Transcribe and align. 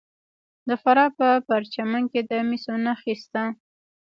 د 0.67 0.69
فراه 0.83 1.09
په 1.19 1.27
پرچمن 1.47 2.03
کې 2.11 2.21
د 2.29 2.31
مسو 2.47 2.73
نښې 2.85 3.13
شته. 3.21 3.43